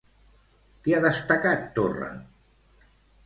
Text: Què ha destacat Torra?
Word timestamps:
Què 0.87 0.95
ha 0.95 1.01
destacat 1.03 1.67
Torra? 1.75 2.09